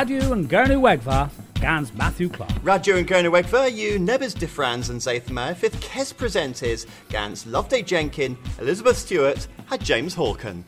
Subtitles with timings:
[0.00, 2.50] Radio and Gernu Wegva, Gans Matthew Clark.
[2.62, 7.44] Radio and Gernu Wegva, you Nebbers de Franz and Zaith Mayer, fifth Kes presenters, Gans
[7.44, 10.64] Loveday Jenkin, Elizabeth Stewart, had James Hawken.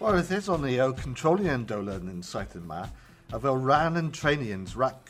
[0.00, 2.86] Well, it is on the O controlling Dolan in Saithan Ma,
[3.34, 5.04] of El Ran and Trainians, Rat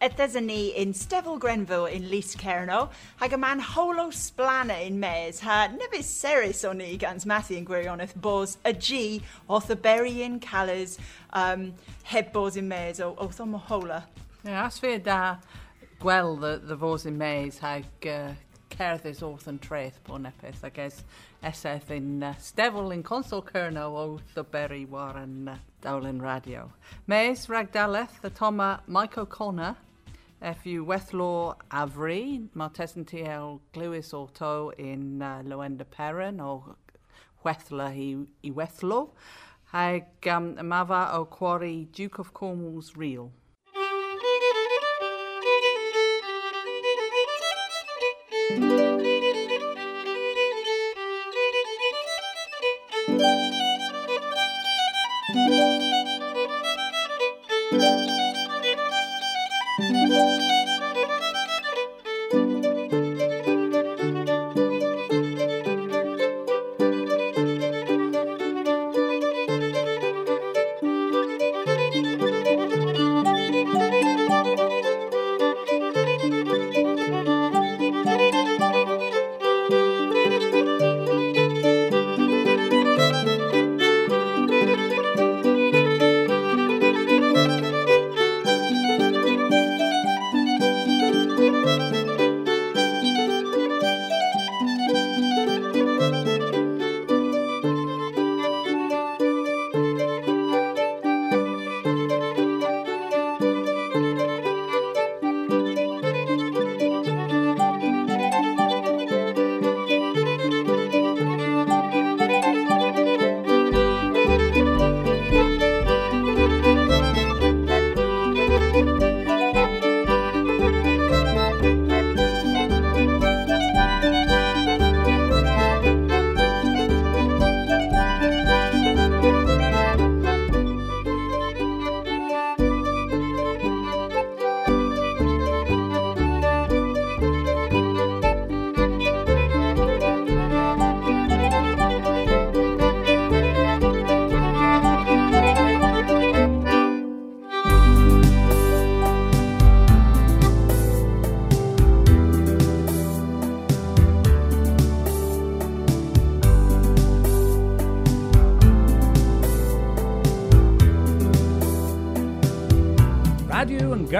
[0.00, 5.68] Ethesany in Stevel Grenville in Least Kerno, hag a man holo splana in Mays, ha
[5.68, 10.98] nebis seris on i gans Matthew and Gwirioneth bos a G oth a berryin colours
[11.32, 11.72] um,
[12.04, 14.04] heb bos in Mays o o thom hola.
[14.44, 15.36] Yeah, as fe da
[16.00, 18.32] gweld the, the fos in Mays hag uh,
[18.76, 21.00] cerddys wrth yn treth po nepeth ag es
[21.42, 25.56] eseth in uh, stefel in consol cyrno o berry war yn uh,
[26.20, 26.70] radio.
[27.06, 29.76] Mays ragdaleth the toma Mike O'Connor
[30.40, 36.76] FU Westlaw Avery, mae tesyn ti el glywys o to in uh, Loenda Perrin o
[37.44, 38.12] Wethla i,
[38.44, 39.10] i Wethlo.
[39.72, 43.32] Hag um, mafa o quarry Duke of Cornwall's Reel.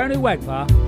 [0.07, 0.86] Gurney Wegva,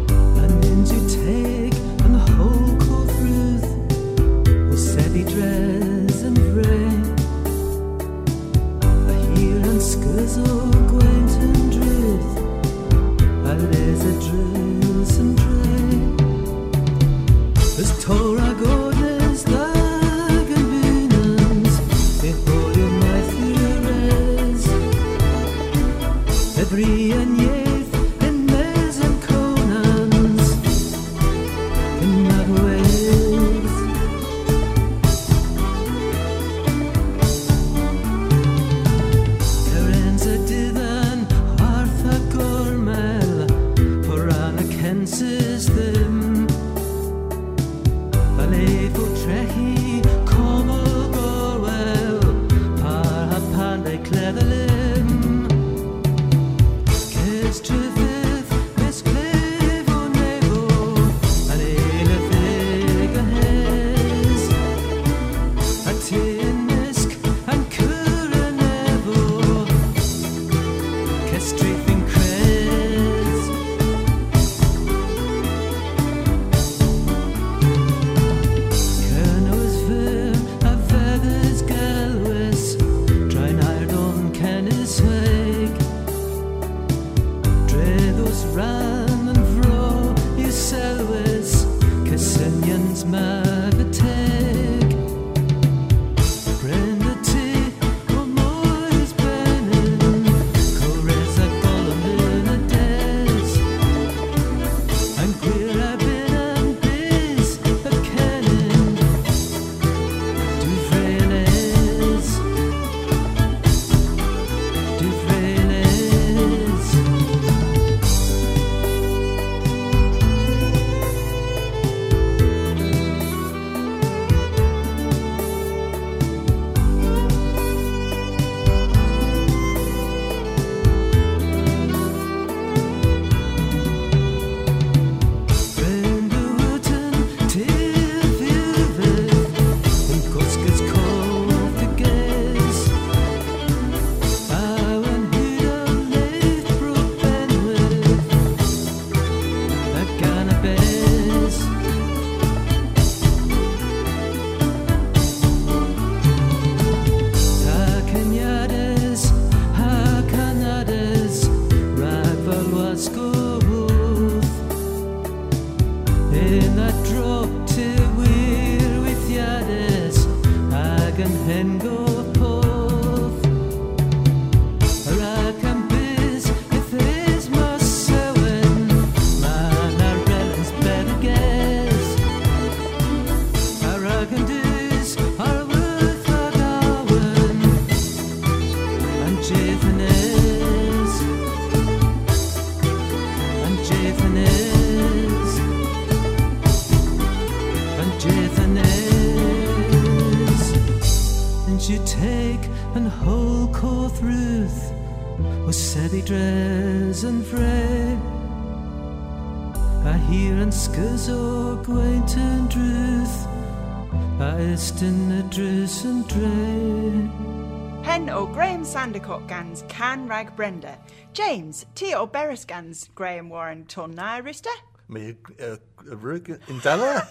[219.09, 220.99] Sandercock gans Can Rag Brenda.
[221.33, 224.69] James, T o Beres gans Graham Warren Ton na Rista.
[225.09, 225.77] Mi uh,
[226.13, 227.23] rwg yn dala?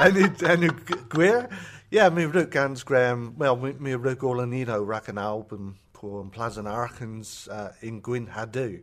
[0.00, 0.70] Enw, enw
[1.12, 1.50] gwir?
[1.90, 5.20] Ie, yeah, mi rwg gans Graham, well, mi, mi rwg ôl yn iddo rac yn
[5.20, 8.80] album po yn Plaza Archans uh, in Gwyn Hadw.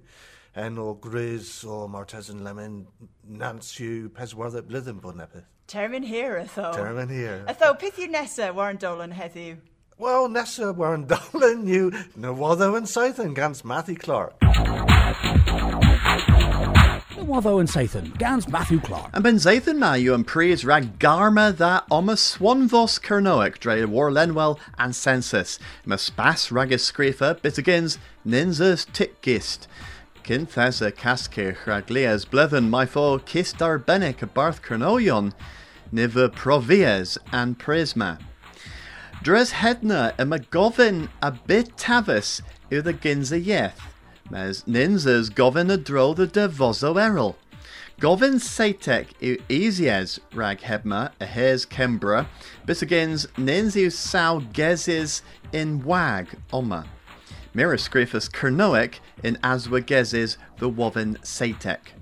[0.54, 2.84] En o Gris o Martes and Lemon,
[3.26, 5.50] Nansiw, Peswardd y Blyddyn bod nepeth.
[5.66, 6.76] Termin here atho.
[6.78, 7.42] Termin here.
[7.50, 9.58] Atho, pith yw nesa Warren Dolan heddiw.
[10.00, 14.34] Wel, nesa Warren Dolan yw Newoddo yn Saith yn gans Matthew Clark.
[17.24, 19.12] Watho and Sathan, Gans Matthew Clark.
[19.14, 24.12] And ben Zathan na you and praise rag garma that oma swanvos kernoic dre war
[24.12, 25.58] lenwell and census.
[25.86, 27.98] Ma spas ragus screefer bitagins
[28.28, 29.68] ninzas tikgist.
[30.24, 35.34] Kinthes a caskir raglias blethen my fo kist ar benic a barth kernoion.
[35.94, 38.20] Niva provias and prisma.
[39.24, 43.80] Dres hedna y mae gofyn a bit tafus yw the ginza yeth.
[44.30, 47.38] Mes ninzas gofyn y dro the devoso errol.
[48.02, 52.26] Gofyn seitek yw rag hebma a hes Kembra,
[52.66, 55.22] bis agins nins yw saw gezis
[55.54, 56.84] in wag oma.
[57.54, 61.96] Mira scrifus kernoic in aswa gezis the woven seitek.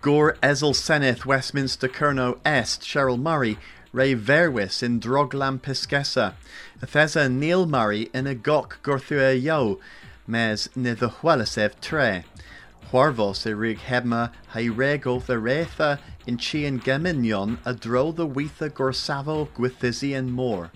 [0.00, 3.58] Gore Ezel Seneth Westminster Kerno Est Cheryl Murray
[3.96, 6.34] Ray Verwis in Droglam Piscessa
[6.82, 9.80] Athesa Neil Murray in a Gok Gorthua Yo
[10.26, 12.22] Mes Nitha Huelasev Tre
[12.92, 20.30] Huarvos Irig Hebma Hairego the in Chian Geminion a Dro the Wetha Gorsavo Gwithizi and
[20.30, 20.70] more.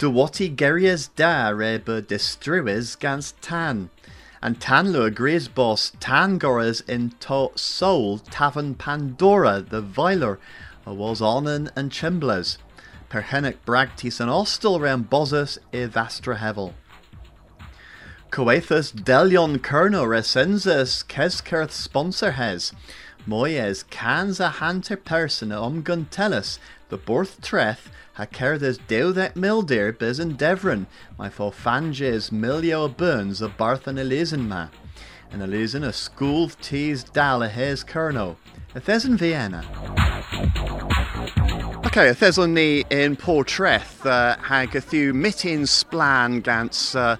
[0.00, 3.90] Duwati Gerias da reba destruis gans tan.
[4.42, 10.40] And Tanlu agrees boss Tangoras in to soul Tavern Pandora the Viler
[10.94, 12.58] was onnen and chimblers.
[13.08, 16.74] Perhenic bragtis and ostel rem bosus i vastra hevel.
[18.30, 22.72] Coethus delion kerno recensus keskirth sponsor hes.
[23.26, 26.58] Moyes cans a hanter person omgun tellus
[26.90, 30.86] the borth treth ha cerdes deudec mildir bis in devron
[31.18, 34.68] my fo fanges milio burns a barth an elizen ma.
[35.32, 38.36] An elizen a school teas dal a hes kerno.
[38.72, 39.64] A in Vienna.
[41.92, 47.16] Okay, a ni in portreth uh, hag a few mitin splan gans uh,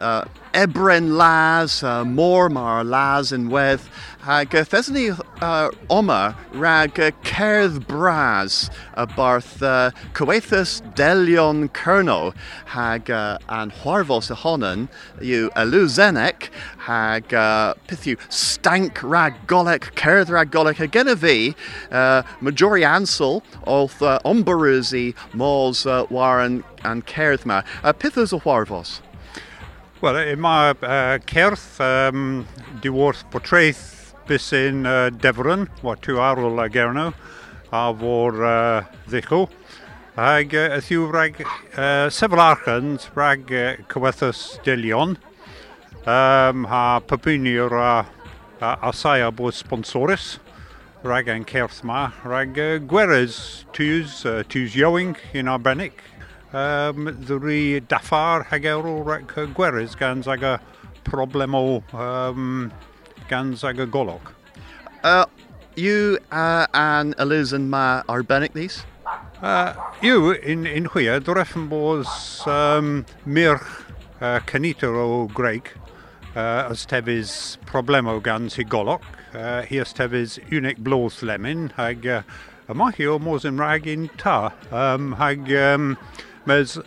[0.00, 3.80] uh, ebren las, uh, mor mar las in wedd.
[4.20, 5.10] Hag a theson ni
[5.42, 12.32] uh, oma rag uh, cerdd bras a barth uh, coethus delion kerno
[12.64, 14.88] hag uh, an hwarfos a honan
[15.20, 16.48] yw eluzenec
[16.86, 21.54] hag uh, pithu stank rag golec cerdd rag golec a gen fi
[21.90, 27.62] uh, majori ansel olth uh, uh, ombarwsi môls uh, waran an cerdd ma.
[27.82, 29.00] Uh, peth ys o warfos?
[30.04, 32.44] Wel, e, mae uh, cerdd um,
[32.84, 33.84] diwrth portreith
[34.28, 37.10] bus yn uh, e, Defryn, wa tu arwl a gerno,
[37.72, 39.46] a fo'r uh, ddichw.
[40.20, 45.16] Ag e, uh, ythiw uh, sefyl archans rhaid uh, cywathus delion,
[46.06, 47.94] um, a pabiniwr a,
[48.60, 50.38] a, a bod sponsoris
[51.04, 53.36] rag yn cers ma, rag uh, gwerys
[53.76, 55.98] tŵs, uh, tŵs iowing yn arbennig.
[56.56, 60.54] Um, Ddwri daffar hag ewrw rag gwerys gan ag y
[61.04, 62.70] problem o um,
[63.28, 64.32] gan ag y golog.
[65.02, 65.26] Uh,
[65.76, 68.86] you uh, and Eliz and ma arbennig these?
[69.42, 72.08] Uh, yw, in, in hwyr, dwref yn bod
[72.48, 73.66] um, mirch
[74.22, 75.68] uh, canitr o Greg,
[76.32, 79.04] uh, ystefys problem o gan sy golog
[79.34, 82.22] uh, hiestevis unig blåslemmin hag uh,
[82.72, 84.52] mahi o mors yn rhag un ta.
[84.72, 85.96] Um, hag um,
[86.48, 86.78] mes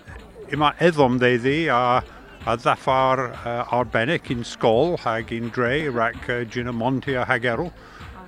[0.54, 2.04] yma eddom ddeiddi a
[2.48, 7.74] a ddaffar uh, arbennig yn sgol hag yn dre rac uh, Gina monti a hagerol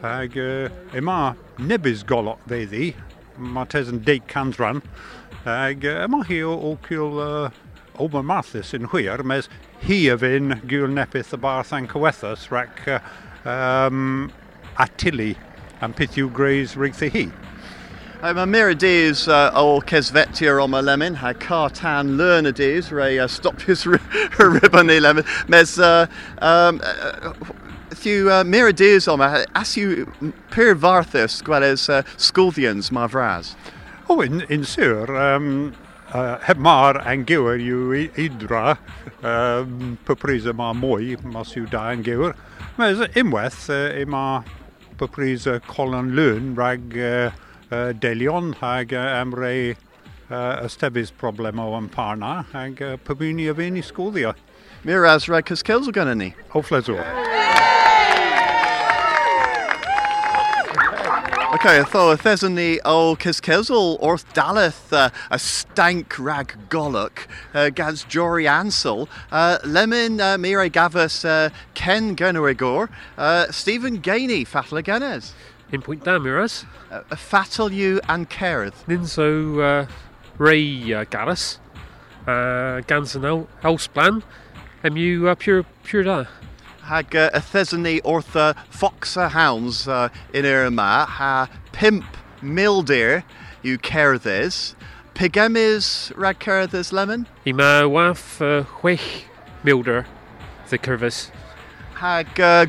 [0.01, 2.91] hag uh, yma nebys golot ddeiddi.
[3.39, 4.83] Mae tes yn deig canran
[5.45, 7.65] hag uh, yma hi o, o cwl uh,
[7.99, 8.23] Omer
[8.75, 9.49] yn hwyr, mes
[9.83, 12.99] hi a fy'n gwyl nepeth y barth yn cywethas, uh,
[13.45, 14.31] um,
[14.77, 15.35] atili
[15.81, 17.29] am peth yw greis rygthu hi.
[18.19, 22.51] Uh, Mae mir y dys uh, o cesfeti'r o'ma lemon, ha car tan learn y
[22.51, 23.85] dys, rei uh, stop his
[24.39, 25.23] ribbon i lemon.
[25.47, 26.05] Mes, uh,
[26.41, 26.81] um,
[27.89, 30.03] Thiw uh, mir y dys o'ma, as yw
[30.51, 33.55] pyr farthus gwelys uh, sgwddians ma fras.
[34.09, 35.73] O, in, in syr, um,
[36.11, 38.77] uh, heb mar ang gywer yw idra
[39.23, 42.35] um, pypris yma mwy, mas yw da ang gywer.
[42.79, 44.37] Mae unwaith uh, mae
[45.01, 47.33] bybris uh, colon Lwn rhag uh,
[47.75, 53.49] uh, delion hag uh, am rei uh, ystebus problem o yn parna hag uh, pabini
[53.51, 54.31] a fi'n i sgwddio.
[54.87, 56.31] Mi'r as rhaid cysgels o gan ni.
[56.55, 56.95] Hofles o.
[56.95, 57.78] Yeah.
[61.59, 68.05] Okay, tho, ethesyn ni o cysgils wrth daleth uh, a stank rag golwg uh, gans
[68.05, 69.09] Jory Ansel.
[69.29, 72.15] Uh, lemon uh, mir ei uh, Ken
[73.17, 75.33] uh, Stephen Gainey, fatal genes.
[75.73, 76.63] In pwynt da, Miras.
[76.89, 78.87] Uh, fatal yw an cerdd.
[78.87, 79.85] Nyn so uh,
[80.37, 81.59] Ray uh, Garras.
[82.25, 84.23] Uh, gans yn aw- awsblan.
[84.81, 86.23] Am yw uh, pure, pure da.
[86.89, 93.21] Hag uh, wrth uh, Foxa Hounds uh, in yr yma, ha pimp mildir
[93.61, 94.73] yw cerddys.
[95.13, 97.27] Pigemis rag cerddys lemon?
[97.45, 99.25] I ma waff uh, chwech
[99.63, 100.07] milder
[100.71, 101.29] the curvis.
[101.93, 102.65] Hag uh,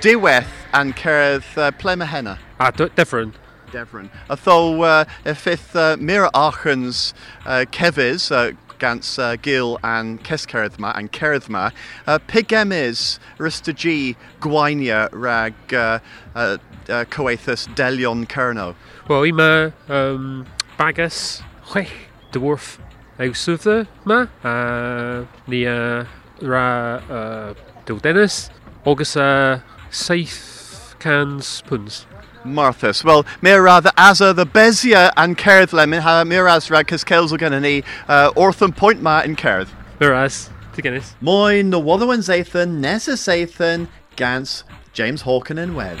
[0.00, 2.40] diwedd an cerdd uh, plema henna.
[2.58, 3.36] Ah, d- different.
[3.70, 4.10] Devon.
[4.28, 7.14] A tho uh, y ffith uh, Mira Achans
[7.46, 11.70] uh, cefys uh, gans uh, Gil and Cescerdd ma and Cerdd ma,
[12.06, 16.00] uh, pigemis rysta G gwainia rag uh,
[16.34, 16.58] uh,
[16.88, 18.74] uh, coethus Delion Cerno.
[19.08, 20.46] Wel, i ma um,
[20.78, 21.94] bagas chwech
[22.32, 22.78] dwarf
[23.22, 24.26] awswdda ma.
[24.42, 26.04] Uh, ni uh,
[26.42, 26.66] ra
[27.08, 28.50] uh, Dennis.
[28.84, 29.60] Agus uh,
[29.90, 32.06] saith cans puns.
[32.44, 33.04] Marthas.
[33.04, 37.60] Well, Mira the Asa the Bezia and Cerdd lemon ha Miras rag cysgels o gynnu
[37.60, 39.68] ni uh, ortham point ma in Cerdd.
[39.98, 41.14] Whereas, to Guinness.
[41.20, 45.98] Moyn the Wotherwin Zathan, Nessa Zathan, Gans, James Hawken and Webb.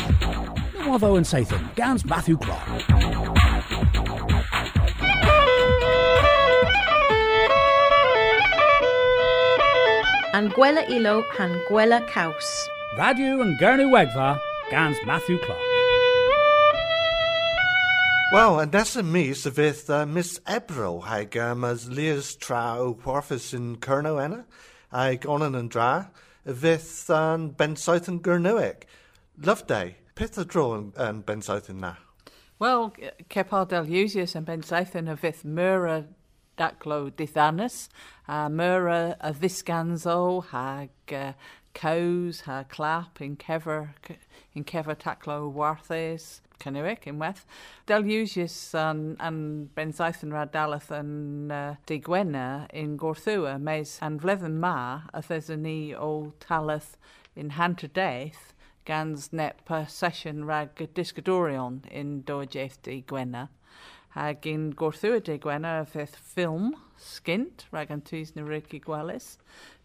[0.82, 2.68] Watho and Sathan, Gans Matthew Clark.
[10.34, 12.68] An gwela ilo han gwela caws.
[12.98, 15.71] Radio and Gurney Wegva, Gans Matthew Clark.
[18.32, 22.94] Wel, yn nesaf mis, y fydd uh, Miss Ebro, hag um, as Lias tra o
[22.96, 24.38] Porfus yn Cyrno enna,
[24.88, 26.06] hag onan yn dra,
[26.48, 28.86] y fydd yn um, bensaeth yn Gyrnyweg.
[29.36, 31.92] Love Day, peth y dro yn, yn bensaeth yn na?
[32.56, 32.88] Wel,
[33.28, 36.00] Cepar Deleusius yn bensaeth yn y fydd Myra
[36.56, 37.90] daclo dithanus,
[38.24, 41.34] a Myra a ddisganso, hag uh,
[41.74, 43.94] cows ha clap in kever
[44.54, 47.44] in kever taclo warthes Cynnywic unwaith.
[47.86, 54.60] Del Iwsius an, an bensaeth yn radalaeth yn uh, digwena yn gorthwa, meis an fledden
[54.62, 55.58] ma a thesa
[55.98, 56.96] o talaeth
[57.34, 58.52] in hanter deith
[58.84, 63.48] gans net per session rag disgadorion in dojaeth digwena.
[64.10, 69.38] Hag in gorthua digwena a feth ffilm, skint, rag an tŵs na Ricky Gwelys,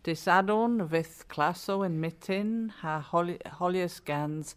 [0.08, 4.54] Disadon fydd claso yn mitin ha holius gans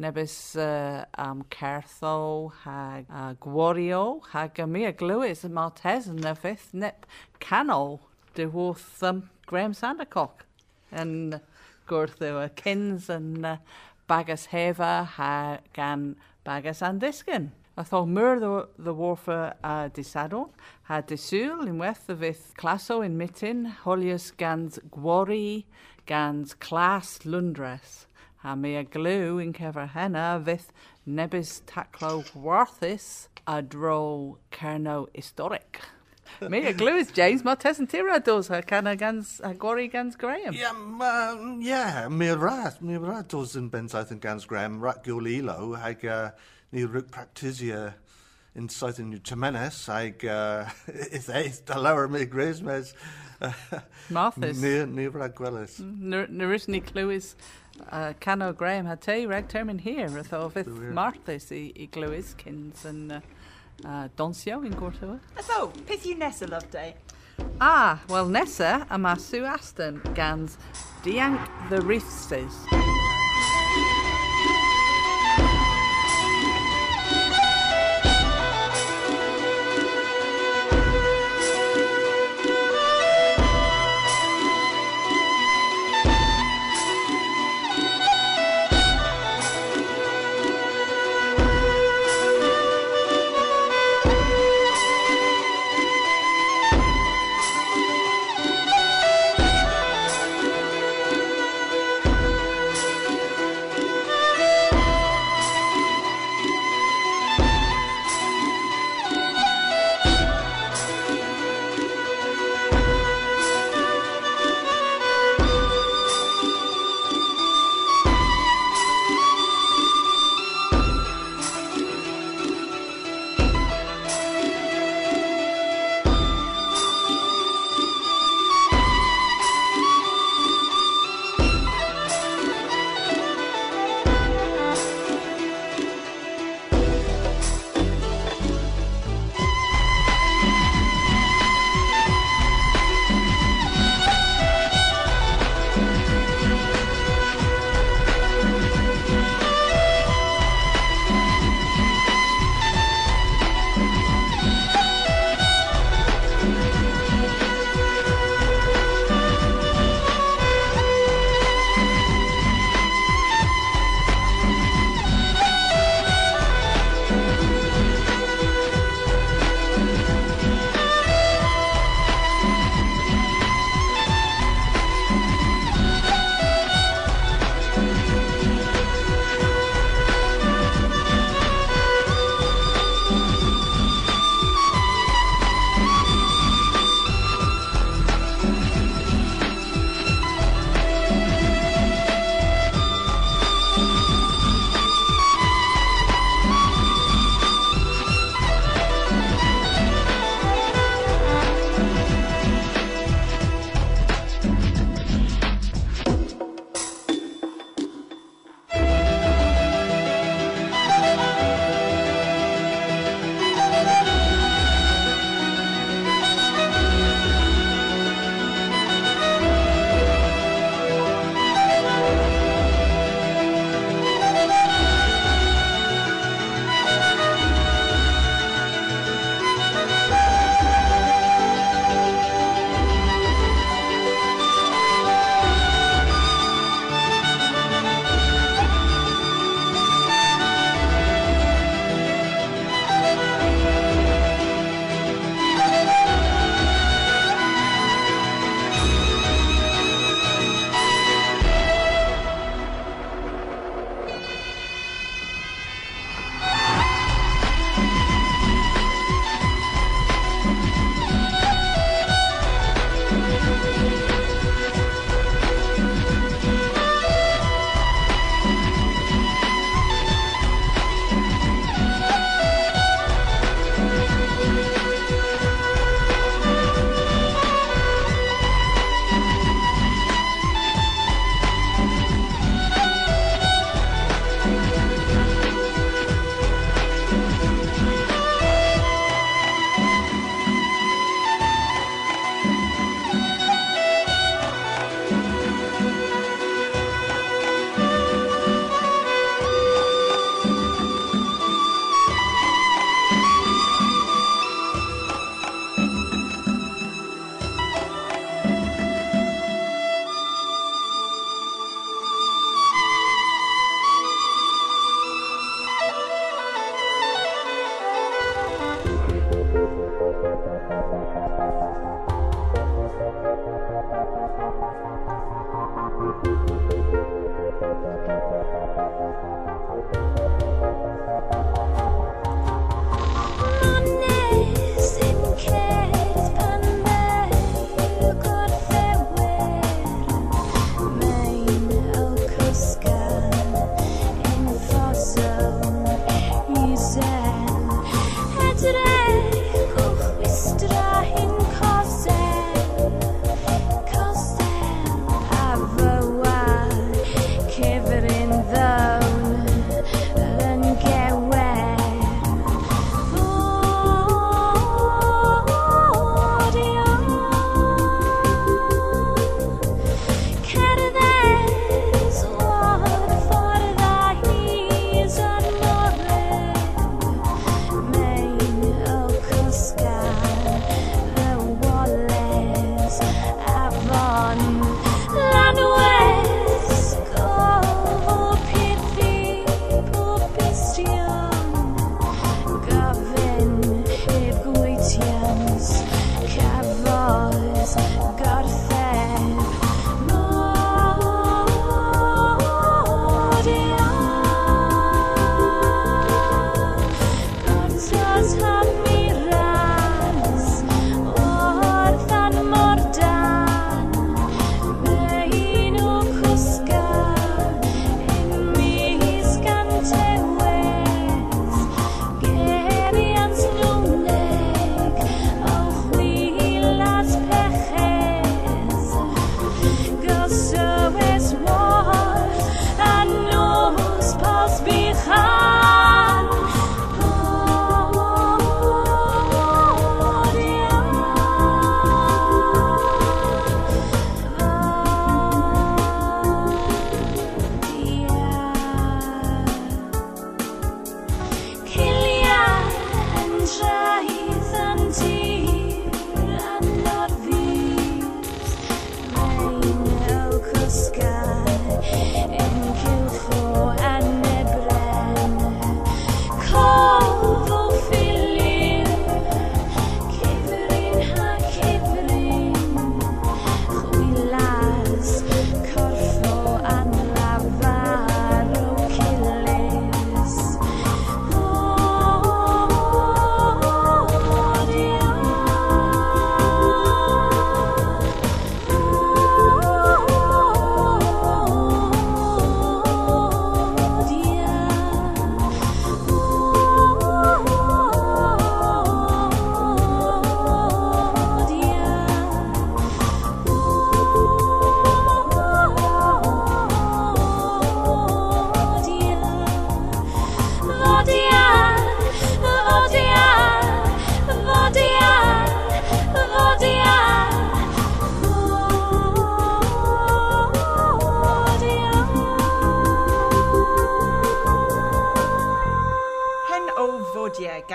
[0.00, 6.32] nebys uh, am certho ha uh, gwario ha gymi a glywys y maltes yn y
[6.40, 7.04] fydd nep
[7.44, 7.98] canol
[8.38, 10.46] dywwth um, Graham Sandercock
[11.02, 11.36] yn
[11.92, 13.58] gwrthyw y cyns yn uh,
[14.08, 15.34] bagas hefa ha
[15.76, 16.14] gan
[16.48, 17.50] bagas andisgyn.
[17.76, 20.48] A tho myr the warfa a uh, disadon,
[20.84, 25.64] ha disul in weth the fydd claso in mitin, holius gans gwori,
[26.06, 28.06] gans clas lundres.
[28.42, 29.52] Ha mi a glw in
[29.88, 30.70] henna fydd
[31.04, 35.80] nebys taclo warthus a dro cerno historic.
[36.48, 39.88] Mi a glw is James, ma tes yn tira dos ha cana gans, ha gwori
[39.90, 40.54] gans Graham.
[40.54, 41.02] Mi um,
[42.38, 45.74] rhaid, mi rhaid dos yn bensaeth yn gans Graham, rat gwyl ilo,
[46.74, 47.94] hag ni rwg practisia
[48.54, 50.66] yn saith yn temenes, hag uh,
[51.14, 52.94] ith eith, da lawer mi gres mes.
[54.10, 54.58] Marthas.
[54.62, 55.78] Ni, ni rhaid gwelys.
[55.78, 57.34] Nerys ni clywys
[57.90, 62.34] uh, Cano Graham had te reg term in here ytho fydd Marthas i, i glywys
[62.40, 63.20] cyns yn uh,
[63.84, 65.20] uh, donsio in Gortwa.
[65.42, 66.94] So, peth yw nes Loveday?
[67.60, 70.58] Ah, well nesa a ma Sue Aston gans
[71.06, 72.83] Dianc the Reefses.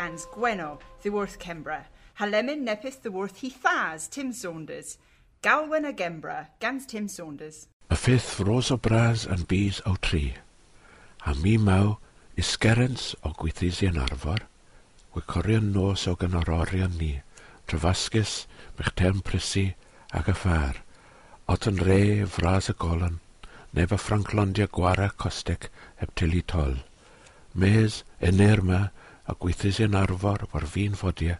[0.10, 1.86] Brands, Gwenno, Ddiwrth Cembra,
[2.20, 4.98] Halemin Nepith Ddiwrth Heathas, Tim Saunders,
[5.44, 7.68] Galwen a Gembra, Gans Tim Saunders.
[7.92, 10.34] Y ffith fros o bras yn bys o tri,
[11.30, 12.00] a mi maw
[12.42, 14.48] isgerens o gwythusi yn arfor,
[15.14, 17.14] wycorion nos o gynororion ni,
[17.70, 18.48] trefasgus,
[18.82, 19.68] mechtem prysu
[20.10, 20.82] ag y ffar,
[21.46, 23.22] ot yn re fras y golon,
[23.78, 25.70] nef y Ffranclondia gwara costec
[26.02, 26.80] heb tili tol.
[27.54, 28.88] Mes, enerma,
[29.30, 31.36] a gweithis yn arfor war fi'n ffodia,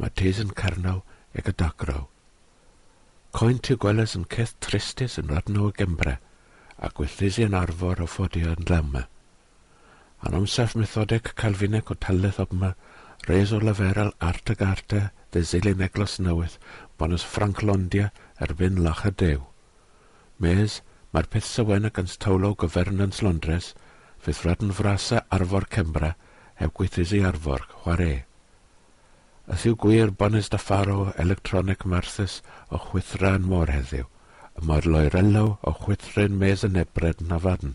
[0.00, 1.02] mae tes yn carnaw
[1.36, 2.06] ag y dagraw.
[3.36, 6.14] Coen ti gweles yn ceth tristus yn radno y gembre,
[6.80, 9.04] a gweithis yn arfor o ffodia yn lama.
[10.24, 12.72] Yn amsaf methodeg calfinec o taleth obma,
[13.28, 15.02] reis o leferel art ag arte,
[15.34, 16.56] dde zilin eglos newydd,
[16.96, 18.08] bonus Franklondia
[18.46, 19.40] erbyn lach y dew.
[20.40, 20.80] Mes,
[21.12, 23.74] mae'r peth sywen ag anstawlo gofernans Londres,
[24.24, 26.14] fydd rhaid yn frasa arfor Cembra
[26.60, 28.24] heb gweithredu arfor, chwarae.
[29.44, 32.38] A thiw gwir bonus da ffaro electronic marthus
[32.70, 34.06] o chwythra'n môr heddiw,
[34.56, 37.74] y mor loirelo o chwythrin mes yn ebred na fadn,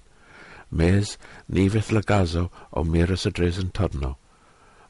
[0.72, 4.16] mes nifeth lagazo o miras y dres yn torno,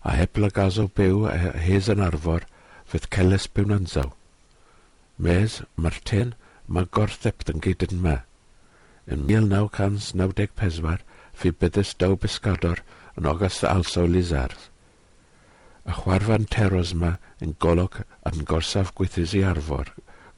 [0.04, 2.45] a heb lagazo byw a hes yn arfor,
[2.89, 4.13] fydd celes byw nanzaw.
[5.19, 6.34] Mes, Martin,
[6.67, 8.15] mae gorthept yn gyd yn me.
[9.10, 12.84] Yn 1994, fi byddus daw bisgador
[13.17, 14.69] yn ogas also Lizardd.
[15.89, 19.93] Y chwarfan teros yma yn golwg yn gorsaf gwythus i arfor,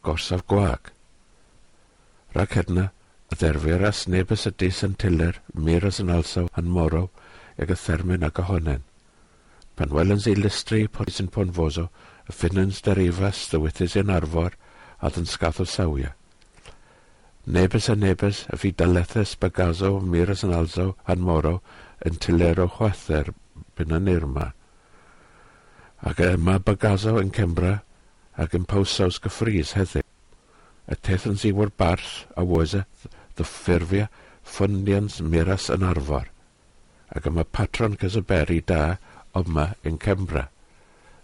[0.05, 0.93] gorsaf gwag.
[2.35, 2.85] Rhaid hedna,
[3.31, 7.09] y dderferas neb y ydys yn tyler, miras yn alsaw yn moro,
[7.59, 8.85] ag y thermyn ag ohonen.
[9.75, 11.89] Pan welens i lystri poes yn ponfoso,
[12.29, 14.55] y ffynans derifas ddywythus yn arfor,
[14.99, 16.13] a dyn sgath o sawia.
[17.47, 21.57] Nebys a nebys, y fi dalethus bagazo, miras yn alsaw, yn moro,
[22.07, 23.31] yn tylero chwather
[23.77, 24.51] byn yn Irma.
[26.01, 27.75] Ac yma bagaso yn Cembra
[28.41, 30.05] ac yn pawsaws gyffrys heddiw.
[30.91, 32.85] Y tethyn sy'n war barth a wysa
[33.37, 34.07] ddyffurfia
[34.41, 36.25] ffyndians miras yn arfor.
[37.13, 38.97] Ac yma patron cysyberi da
[39.37, 40.47] yma yn Cembra.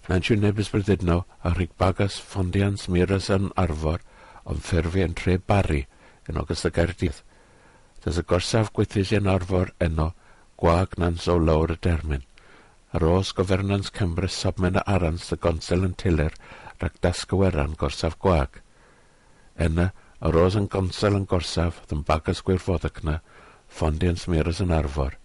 [0.08, 4.06] Na'n siw nebys brydidno a rhig bagas ffyndians miras yn arfor
[4.48, 5.84] ond ffurfia yn tre bari
[6.30, 7.20] yn ogys y Gaerdydd.
[8.04, 10.12] Dys y gorsaf gwythus yn arfor eno
[10.58, 12.24] gwagnans o lawr y dermyn.
[12.96, 16.34] Ar os gofernans Cymru sobmen y arans y gonsel yn tyler
[16.80, 18.62] rhag dasgyweran gorsaf gwag.
[19.62, 23.20] Yna, ar os yn gonsel yn gorsaf ddyn bagas gwirfoddacna,
[23.68, 25.18] ffondians meras yn arfor.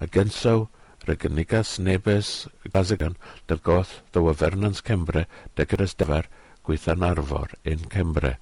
[0.00, 0.66] A gensaw,
[1.06, 3.14] regenigas nebes gazegan
[3.46, 5.22] dyl goth dy wafernans Cymru
[5.58, 6.26] degres defar
[6.66, 8.34] gweithan arfor yn Cymru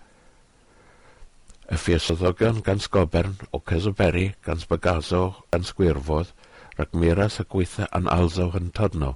[1.73, 5.23] y ffeithyddogion gan Sgobern o Cesoberi gan Sbagaso
[5.53, 6.33] gan Sgwirfodd
[6.77, 9.15] rhag miras a gweitha an alzo hyntodno.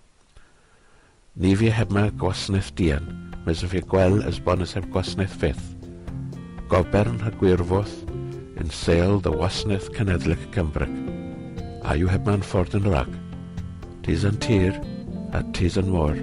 [1.36, 3.04] Ni fi hema gwasnaeth dian,
[3.46, 5.60] mes fi gwel ysbonesef gwasnaeth fydd.
[6.72, 7.92] Gobern a gwirfodd
[8.58, 10.88] yn seil dy wasnaeth cenedlach Cymru.
[11.84, 13.12] A yw hebma'n ffordd yn rhag.
[14.06, 14.76] Tis yn tir
[15.36, 16.18] a tis yn môr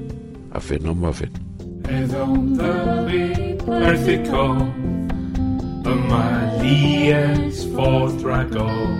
[0.55, 1.41] a ffyn o mofyn.
[1.85, 4.63] Heddom ddylu erthicol
[5.86, 8.95] Yma lies ffordd ragol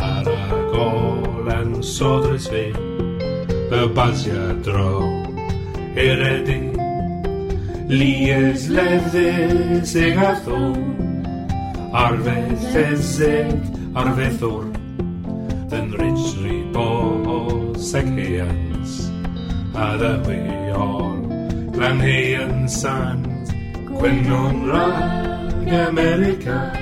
[0.00, 4.94] Ar agol yn sodrys fi Y basia dro
[6.00, 6.56] Eredi.
[7.92, 10.32] Lies lefus eg a
[12.00, 13.52] Arfeth ezeg
[14.00, 14.70] arfethwr
[15.76, 19.02] Yn rhysri bos ag heans
[19.76, 21.26] A ddywiol
[21.76, 23.52] Glan heian sand
[23.90, 25.29] Gwynon rhaid.
[25.66, 26.72] Rhag America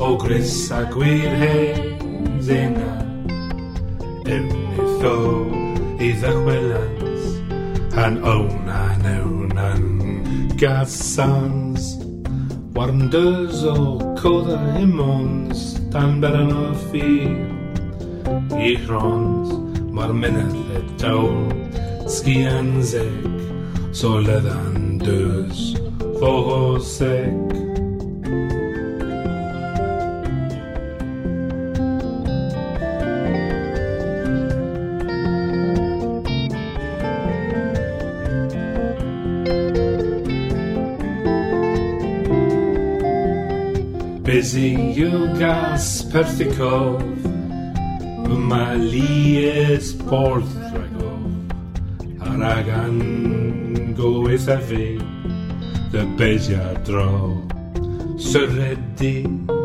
[0.00, 1.98] oh, o gris a gwir hei
[2.40, 2.92] zena
[4.26, 5.16] Unitho
[6.00, 7.22] i ddychwelans
[7.94, 9.84] Han ownan ewnan
[10.56, 11.96] gasans
[12.74, 17.38] Wonders o coda imons Dan beran o ffyr
[18.58, 18.76] I
[19.96, 21.40] Mae'r mynydd e dawl
[22.10, 23.30] Sgian zeg
[23.96, 25.74] So leddan dys
[26.20, 26.36] Fo
[26.80, 27.45] seg busy you gas perthicov
[48.34, 51.22] Yma lies porth dragof
[52.30, 52.96] Aragan
[53.96, 54.86] goeth a fi
[55.90, 57.42] Dy besia dro
[58.30, 59.55] Syredi Henno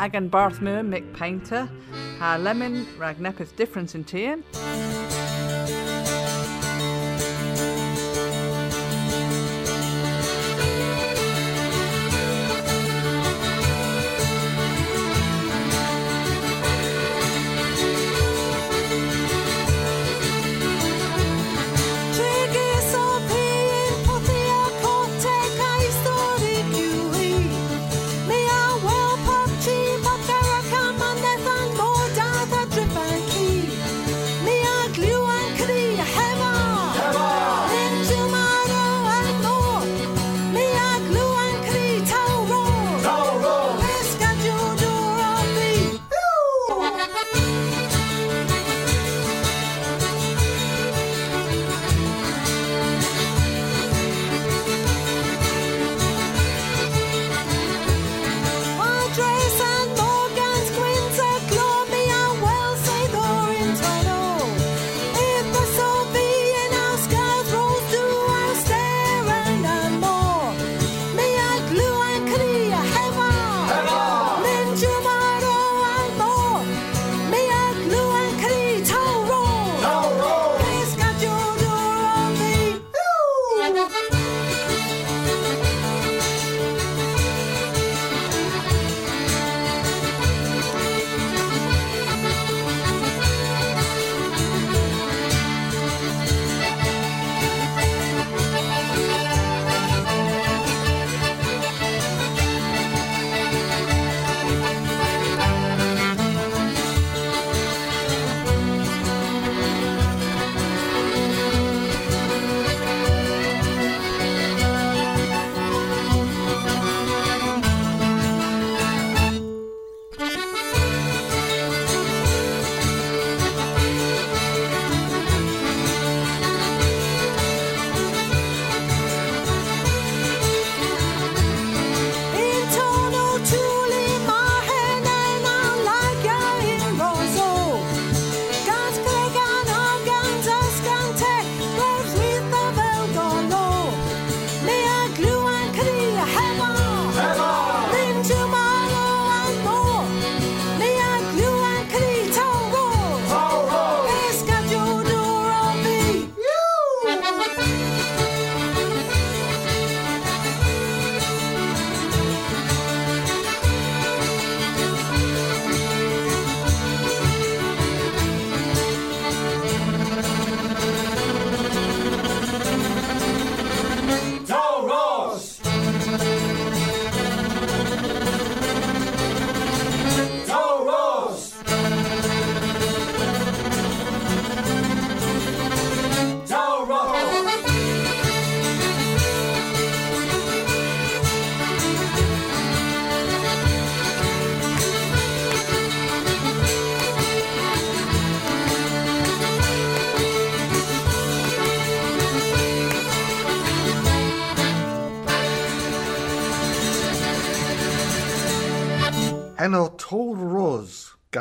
[0.00, 1.68] ag an Barthmu Mick Paynter,
[2.18, 4.42] ha lemon rag nepeth difference in tian.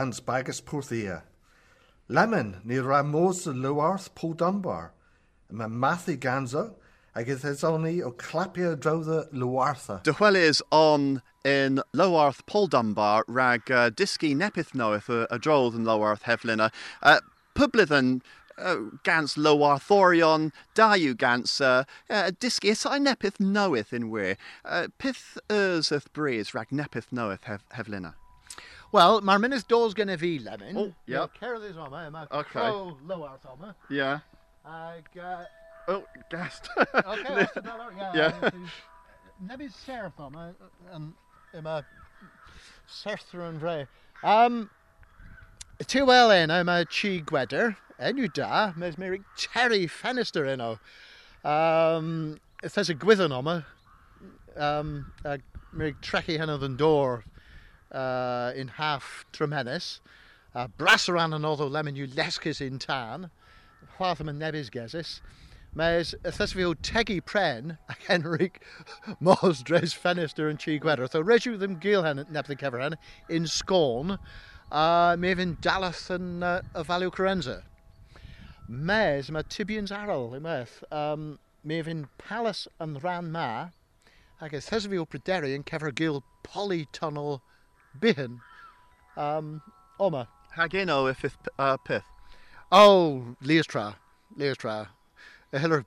[0.10, 1.22] Gans bagus pwrthia.
[2.08, 4.92] Lemon ni ramos y lywarth po dunbar.
[5.52, 6.74] Mae mathu ganzo,
[7.16, 10.02] ag ydys oni o clapia clapio drawdda lywartha.
[10.04, 15.86] Dychwelys on in Lowarth Paul Dunbar rag uh, disgi nepith noeth a, a drodd yn
[15.86, 16.72] Lowarth Heflina.
[17.04, 17.20] Uh,
[17.54, 18.22] Pyblyddyn
[18.58, 23.94] uh, gans Lowarthorion, da yw gans uh, uh, disgi ysai nepith noeth.
[24.66, 27.62] Uh, pith yth breeze rag nepith noeth hef.
[28.96, 30.78] Wel, mae'r mynydd dos gen i fi, Lemon.
[30.82, 31.14] O, ie.
[31.20, 32.50] Mae Cerdded yma, mae Ocê.
[32.54, 33.74] crow Lowarth yma.
[33.94, 34.20] Yeah.
[34.66, 35.44] Ag, uh,
[35.90, 36.68] Oh, gast.
[36.78, 38.10] okay, os ydyn nhw, ie.
[38.18, 38.50] Yeah.
[39.50, 40.50] Nebyd serth yma,
[40.94, 41.08] yn
[41.58, 41.80] yma
[42.90, 43.76] serthro yn fre.
[44.26, 44.60] Um,
[45.86, 50.76] ti wel en, yma chi gweder, enw da, mes mirig Terry Fenister enw.
[51.48, 52.12] Um,
[52.66, 53.60] Ithas y gwyddon yma,
[54.60, 55.38] um, a
[55.72, 57.22] mirig trechu henodd yn dor
[57.92, 60.00] uh, in half tremenes,
[60.56, 63.30] a uh, brasaran yn oddo lemon yw lesgys un tân,
[63.98, 65.20] chwaith am yn nebys gesys,
[65.78, 68.56] Mae'r ythys fi o tegu pren ac Henrik
[69.26, 71.06] Mos dres ffenestr yn tri gwedr.
[71.14, 72.96] Tho resiw ddim gil hen nebdyn cefr hen
[73.38, 74.16] in sgôn,
[74.72, 77.60] uh, mi fy'n dalath yn uh, y Faliw Carenza.
[78.68, 80.80] Mes, mae Tibians Arol, i meth.
[80.90, 83.70] Um, mi fy'n palas yn rhan ma,
[84.42, 87.44] ac ythys fi o Pryderi yn cefr gil polytunnel
[87.98, 88.40] bihan,
[89.18, 89.62] um,
[90.00, 90.28] oma.
[90.56, 92.04] Hagino o ifith uh, pith.
[92.72, 93.96] Oh, leastra,
[94.38, 94.88] leastra.
[95.54, 95.86] A hiller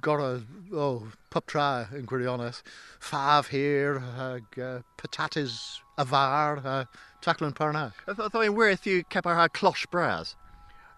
[0.00, 2.62] gora, oh, pup tra in Quirionis.
[2.98, 6.84] Five here, hag uh, patatas avar, uh,
[7.20, 7.92] tackling parna.
[8.06, 10.36] I thought I where if you kept our cloche bras.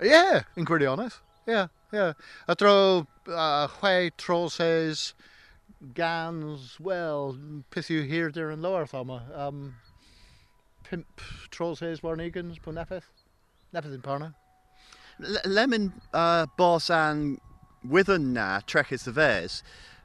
[0.01, 1.21] Yeah, in Quirionis.
[1.47, 2.13] Yeah, yeah.
[2.49, 5.15] I throw uh, chwe trolses,
[5.95, 7.37] gans, well,
[7.71, 9.23] pith you here, there, in lower, Thoma.
[9.35, 9.75] Um,
[10.93, 13.05] pimp troll says warnegans po nepeth.
[13.75, 14.35] Nepeth in Parna.
[15.25, 17.41] L- lemon uh, boss and
[17.89, 19.63] within na trek is the vers.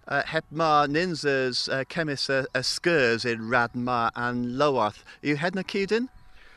[0.08, 5.04] Uh, ma ninzas uh, chemis a, a skurs in Radma and Lowarth.
[5.22, 6.08] You head na Keedin?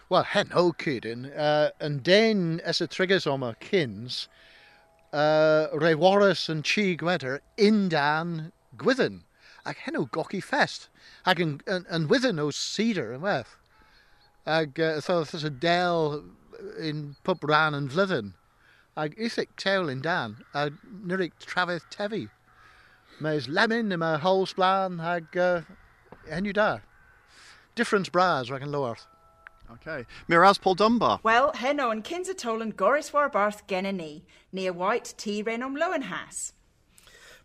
[0.08, 1.26] Well, hen no kidding.
[1.26, 4.28] Uh, and then as a triggers on my kins,
[5.12, 9.22] uh, Ray Warris and Chi Gwetter in Dan Gwithin.
[9.66, 10.88] Ag hen o goki fest.
[11.26, 13.56] Ag and, and within o cedar and weth.
[14.46, 16.24] Ag uh, so there's a del
[16.78, 18.34] in pub ran and vlithin.
[18.96, 20.38] Ag ithic tail in Dan.
[20.54, 20.74] Ag
[21.04, 22.28] nirik travith tevi.
[23.20, 25.62] Mes lemon in my whole splan ag uh,
[26.28, 26.78] hen you da.
[27.74, 29.06] Difference bras rag and lowerth.
[29.72, 30.04] Okay.
[30.26, 31.20] Miraz Paul Dunbar.
[31.22, 34.22] Well, heno and Kinsatol and Goris Warbarth Genani,
[34.52, 36.52] near White T Renom Lowenhas.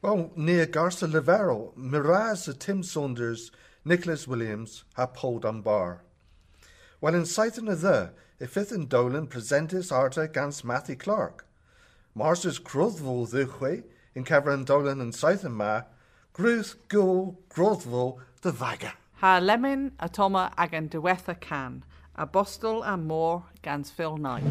[0.01, 3.51] Well, near Garza Levero, Miraz Tim Saunders,
[3.83, 6.01] Nicholas Williams, ha Paul Dunbar.
[7.05, 11.45] Well, in Sighton of the, ifith and Dolan presentis arta gans Matthew Clark.
[12.15, 13.83] Marsters Grothvol the
[14.15, 15.83] in Cameron Dolan and Sighton ma,
[16.33, 18.95] Gruth go Grothvol the Vaga.
[19.17, 21.83] Ha lemon atoma agan diwetha can,
[22.15, 24.43] a bostel and more gans Phil Knight.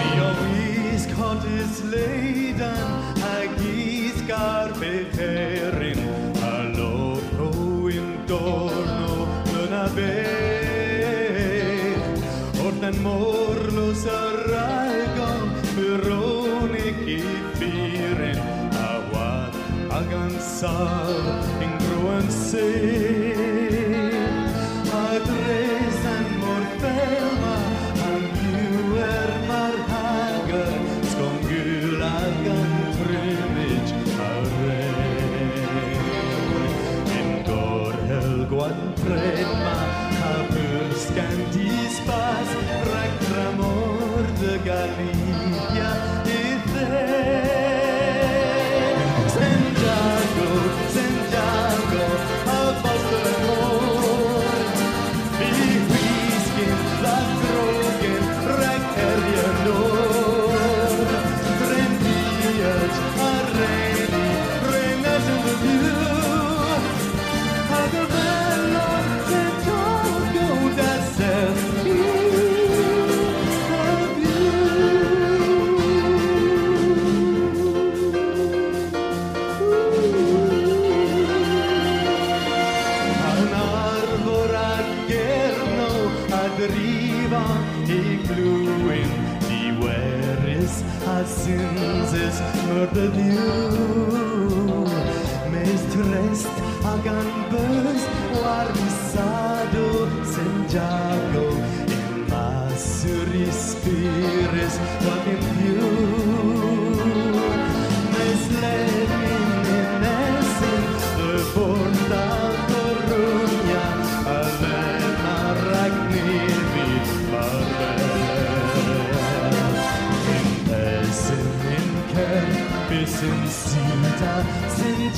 [0.00, 5.51] Niowis contis leidan agis carpeterin aloco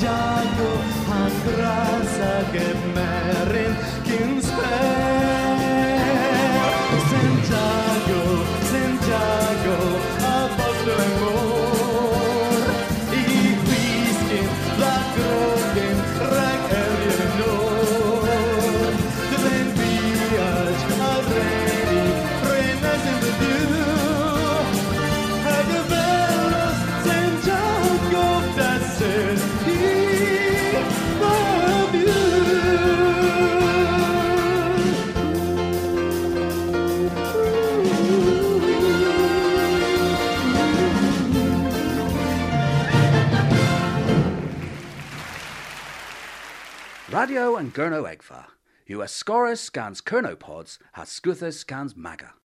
[0.05, 0.69] Santiago,
[1.09, 1.25] a
[1.57, 2.94] graça que
[47.35, 48.45] Radio and Gurno.
[48.87, 52.35] You are Scorus scans Kernopods, has Scuthus scans Maga.